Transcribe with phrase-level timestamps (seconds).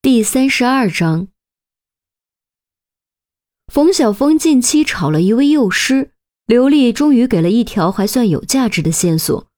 [0.00, 1.26] 第三十二章，
[3.66, 6.12] 冯小峰近期炒了一位幼师，
[6.46, 9.48] 刘丽终于给了一条还算有价值的线索。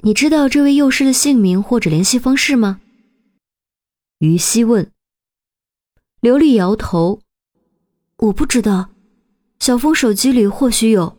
[0.00, 2.82] 你知道这位幼师的姓名或者联系方式吗？
[4.18, 4.92] 于西问。
[6.20, 7.22] 刘丽摇头，
[8.18, 8.90] 我不知道。
[9.58, 11.18] 小峰手机里或许有。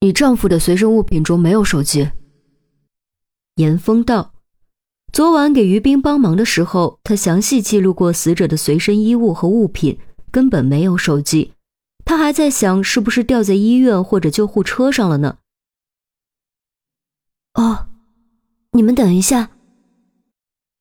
[0.00, 2.10] 你丈夫的随身物品中没有手机。
[3.56, 4.29] 严峰道
[5.12, 9.98] ：“昨晚给于斌帮忙的时候，他详细记录过死者的随身衣物和物品，
[10.30, 11.52] 根本没有手机。
[12.04, 15.38] 他还在想，是不是掉在医院或者救护车上了呢？”
[17.54, 17.88] 哦，
[18.72, 19.50] 你们等一下。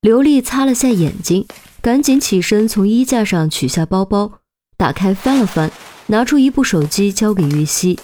[0.01, 1.47] 刘丽擦了下眼睛，
[1.81, 4.39] 赶紧起身从衣架上取下包包，
[4.77, 5.71] 打开翻了翻，
[6.07, 7.99] 拿出一部手机交给于西。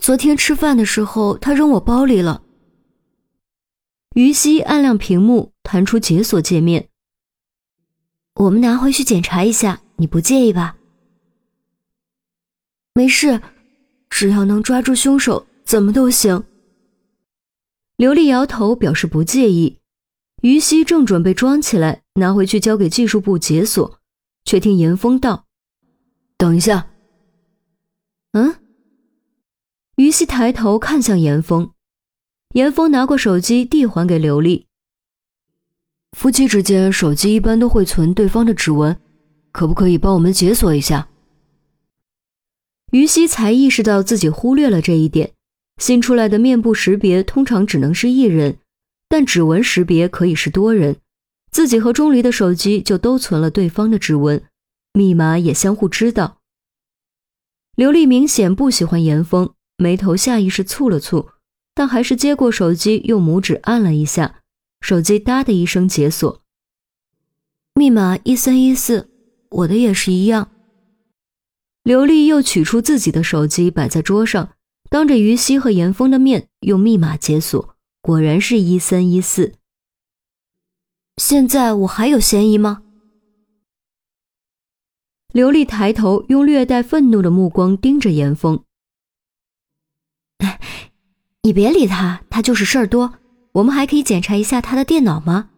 [0.00, 2.42] 昨天吃饭的时候，他扔我包里了。
[4.14, 6.88] 于西按亮屏幕，弹出解锁界面。
[8.34, 10.76] 我们拿回去检查一下，你不介意吧？
[12.94, 13.40] 没事，
[14.10, 16.44] 只要能抓住凶手，怎么都行。
[17.96, 19.78] 刘丽摇头表示不介意。
[20.42, 23.98] 于西正准备装起来，拿回去交给技术部解锁，
[24.44, 25.46] 却听严峰道
[26.36, 26.90] ：“等一下。”
[28.32, 28.56] 嗯。
[29.96, 31.70] 于西抬头看向严峰。
[32.52, 34.66] 严峰拿过手机，递还给刘丽。
[36.16, 39.00] 夫妻之间手机一般都会存对方的指纹，
[39.52, 41.08] 可不可以帮我们解锁一下？
[42.90, 45.32] 于西才意识到自己忽略了这一点。
[45.78, 48.58] 新出来的面部识别通常只能是一人，
[49.08, 50.98] 但指纹识别可以是多人。
[51.50, 54.44] 自己和钟离的手机就都存了对方的指纹，
[54.92, 56.36] 密码也相互知道。
[57.74, 61.31] 刘丽明显不喜欢严峰，眉头下意识蹙了蹙。
[61.74, 64.40] 但还是接过手机，用拇指按了一下，
[64.80, 66.42] 手机哒的一声解锁。
[67.74, 69.10] 密码一三一四，
[69.48, 70.50] 我的也是一样。
[71.82, 74.52] 刘丽又取出自己的手机，摆在桌上，
[74.90, 79.54] 当着于西和严峰的面用密码解锁，果然是一三一四。
[81.16, 82.82] 现在我还有嫌疑吗？
[85.32, 88.62] 刘丽抬头，用略带愤怒的目光盯着严峰。
[91.44, 93.14] 你别理他，他就是事儿多。
[93.52, 95.50] 我们还可以检查一下他的电脑吗？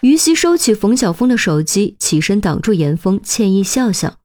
[0.00, 4.16] 于西收起冯小峰的手机，起身挡住严峰，歉意笑笑：“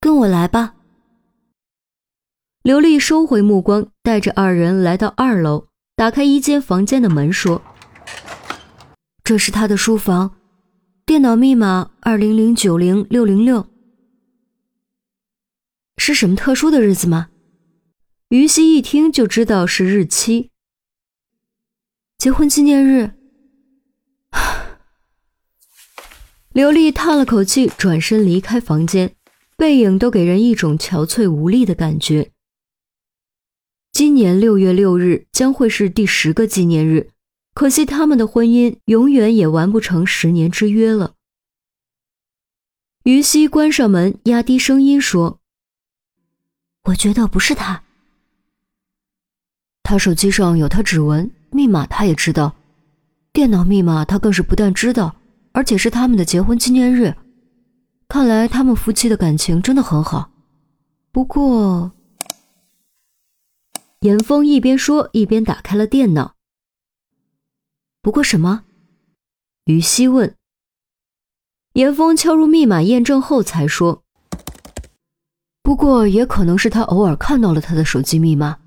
[0.00, 0.74] 跟我来吧。”
[2.64, 7.62] 刘丽收回目光，带着二人来到二楼，打开一间房间的门，说
[9.22, 10.34] ：“这是他的书房，
[11.06, 13.64] 电脑密码二零零九零六零六。
[15.98, 17.28] 是什么特殊的日子吗？”
[18.30, 20.50] 于西一听就知道是日期，
[22.18, 23.12] 结婚纪念日。
[26.52, 29.14] 刘丽叹了口气，转身离开房间，
[29.56, 32.32] 背影都给人一种憔悴无力的感觉。
[33.92, 37.12] 今年六月六日将会是第十个纪念日，
[37.54, 41.14] 可惜他们的婚姻永远也完不成十年之约了。
[43.04, 45.38] 于西关上门，压低声音说
[46.90, 47.84] ：“我觉得不是他。”
[49.86, 52.52] 他手机上有他指纹，密码他也知道，
[53.32, 55.14] 电脑密码他更是不但知道，
[55.52, 57.14] 而且是他们的结婚纪念日。
[58.08, 60.28] 看来他们夫妻的感情真的很好。
[61.12, 61.92] 不过，
[64.00, 66.34] 严峰一边说一边打开了电脑。
[68.02, 68.64] 不过什么？
[69.66, 70.34] 于西问。
[71.74, 74.02] 严峰敲入密码验证后才说。
[75.62, 78.58] 不过也可能是他偶尔看到了他的手机密码。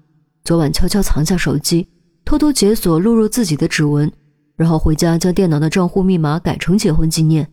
[0.49, 1.87] 昨晚悄悄藏下手机，
[2.25, 4.11] 偷偷解锁录入自己的指纹，
[4.55, 7.51] 然后回家将电脑的账户密码改成结婚纪念。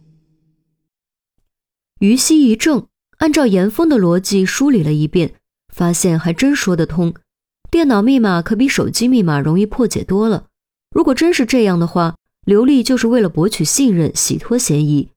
[2.01, 2.87] 于西一怔，
[3.19, 5.35] 按照严峰的逻辑梳理了一遍，
[5.69, 7.13] 发现还真说得通。
[7.71, 10.47] 电脑密码可比手机密码容易破解多了。
[10.91, 12.17] 如果真是这样的话，
[12.47, 15.11] 刘丽就是为了博取信任，洗脱嫌疑。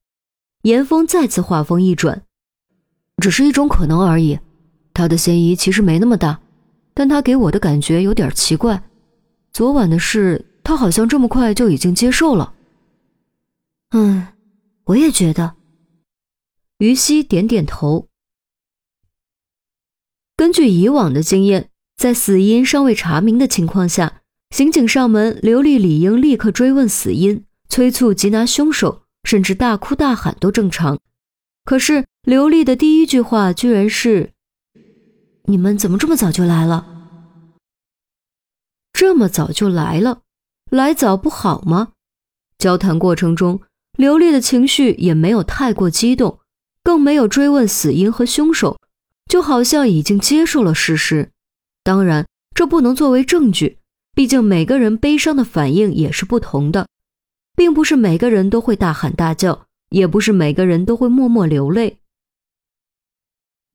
[0.63, 2.23] 严峰再次话锋一转，
[3.21, 4.39] 只是一种可能而已，
[4.93, 6.41] 他的嫌疑其实没那么大。
[6.99, 8.83] 但他给我的感觉有点奇怪，
[9.53, 12.53] 昨晚的事，他好像这么快就已经接受了。
[13.91, 14.27] 嗯，
[14.83, 15.55] 我也觉得。
[16.79, 18.09] 于西点点头。
[20.35, 24.19] 根据以往的经验，在死因尚未查明的情况下，
[24.49, 30.99] 刑警上门，刘丽理应立刻追问死因，催促缉拿凶手，甚至大哭大喊都正常。
[31.63, 34.33] 可是刘丽的第一句话居然是。
[35.49, 36.85] 你们怎么这么早就来了？
[38.93, 40.21] 这么早就来了，
[40.69, 41.93] 来早不好吗？
[42.59, 43.59] 交谈过程中，
[43.97, 46.39] 刘丽的情绪也没有太过激动，
[46.83, 48.79] 更没有追问死因和凶手，
[49.25, 51.31] 就好像已经接受了事实。
[51.83, 53.79] 当然，这不能作为证据，
[54.13, 56.87] 毕竟每个人悲伤的反应也是不同的，
[57.55, 61.97] 并不是每个人都会大喊大叫，也不是每个人都会默默流泪。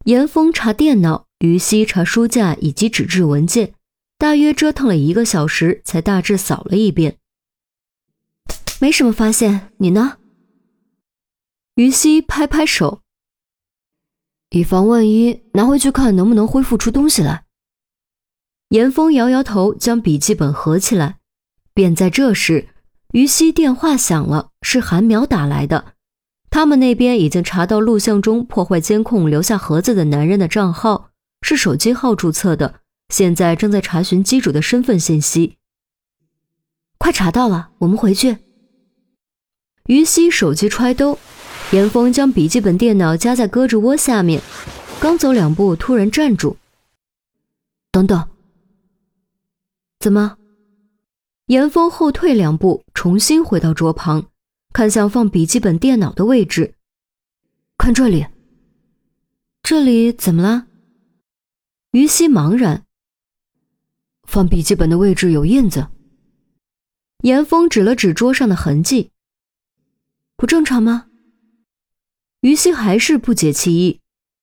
[0.04, 3.74] 严峰查电脑，于西查书架以及纸质文件，
[4.18, 7.18] 大约折腾了一个小时，才大致扫了一遍。
[8.80, 10.18] 没什么发现，你呢？
[11.74, 13.00] 于西拍拍手，
[14.50, 17.44] 以防万一，拿回去看能不能恢复出东西来。
[18.68, 21.18] 严峰摇摇头，将笔记本合起来。
[21.72, 22.68] 便在这时，
[23.12, 25.94] 于西电话响了，是韩苗打来的。
[26.50, 31.10] 他们那边已经查到录像中破坏监控留下盒子的男人的账号
[31.46, 32.80] 是手机号注册的，
[33.10, 35.58] 现在正在查询机主的身份信息。
[36.96, 38.38] 快查到了，我们回去。
[39.84, 41.18] 于西手机揣兜，
[41.72, 44.40] 严峰将笔记本电脑夹在胳肢窝下面，
[44.98, 46.56] 刚走两步，突然站住。
[47.92, 48.26] 等等，
[50.00, 50.38] 怎么？
[51.48, 54.30] 严峰后退两步，重新回到桌旁，
[54.72, 56.72] 看向放笔记本电脑的位置。
[57.76, 58.26] 看这里，
[59.62, 60.68] 这里怎么了？
[61.94, 62.84] 于西茫然。
[64.24, 65.86] 放笔记本的位置有印子。
[67.22, 69.12] 严峰指了指桌上的痕迹。
[70.36, 71.06] 不正常吗？
[72.40, 74.00] 于西还是不解其意。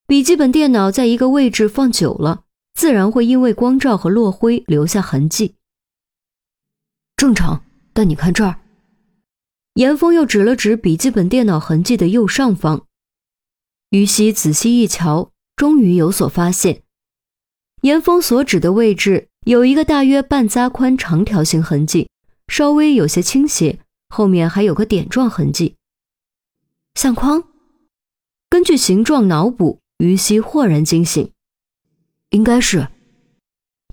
[0.08, 5.56] 笔记本电脑在一个位置放久了，自然会因为光照和落灰留下痕迹。
[7.18, 8.62] 正常，但你看这儿。
[9.74, 12.88] 严峰又指了指笔记本电脑痕迹的右上方。
[13.90, 16.84] 于西仔细一瞧，终于有所发现。
[17.82, 22.10] 严峰所指的位置有一个大约半扎宽长条形痕迹，
[22.48, 23.80] 稍微有些倾斜，
[24.10, 25.76] 后面还有个点状痕迹。
[26.94, 27.44] 相框，
[28.50, 31.32] 根据形状脑补，于西豁然惊醒，
[32.30, 32.88] 应该是。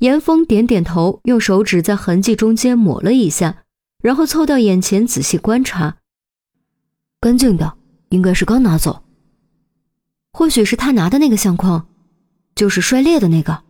[0.00, 3.64] 严峰点点头，用手指在痕迹中间抹了一下，
[4.02, 5.96] 然后凑到眼前仔细观察，
[7.20, 7.79] 干净的，
[8.11, 9.02] 应该是刚拿走。
[10.32, 11.88] 或许是他拿的那个相框，
[12.55, 13.64] 就是摔裂的那个。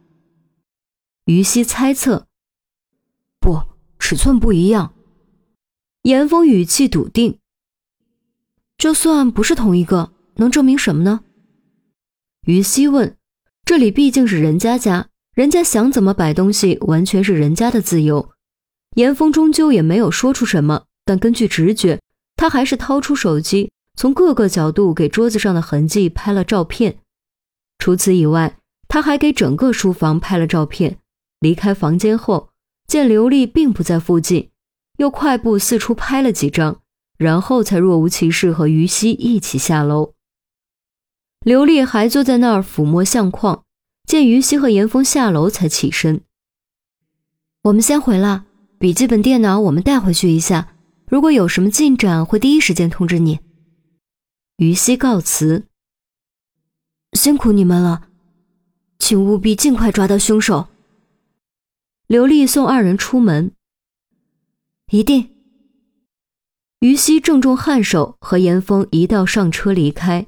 [1.29, 2.27] 于西猜测，
[3.39, 3.61] 不，
[3.99, 4.95] 尺寸不一样。
[6.05, 7.39] 严峰语气笃定。
[8.79, 11.21] 就算不是同一个，能证明什么呢？
[12.47, 13.15] 于西问
[13.67, 18.31] ：“这里毕竟是人家家，人家想怎么摆东西，完全是人家的自由。”
[18.97, 22.01] 严峰终究也没有说出什么，但根据直觉，
[22.37, 27.01] 他还是掏出手机，从各个角度给桌子上的痕迹拍了照片。
[27.79, 28.59] 除此以外，
[28.89, 30.99] 他还给整个书房拍了照片。
[31.41, 32.51] 离开房间后，
[32.87, 34.51] 见刘丽并不在附近，
[34.97, 36.81] 又快步四处拍了几张。
[37.19, 40.15] 然后才若无其事和于西一起下楼。
[41.41, 43.65] 刘丽还坐在那儿抚摸相框，
[44.07, 46.21] 见于西和严峰下楼，才起身。
[47.65, 48.47] 我们先回了，
[48.79, 50.77] 笔记本电脑我们带回去一下，
[51.09, 53.41] 如果有什么进展，会第一时间通知你。
[54.59, 55.67] 于西告辞，
[57.15, 58.03] 辛苦你们了，
[59.01, 60.69] 请务必尽快抓到凶手。
[62.09, 63.53] 刘丽送二人出门，
[64.91, 65.37] 一定。
[66.81, 70.27] 于西郑重颔首，和严峰一道上车离开。